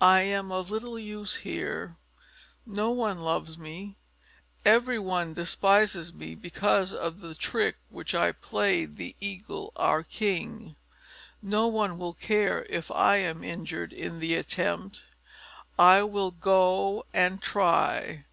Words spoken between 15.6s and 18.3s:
I will go and try."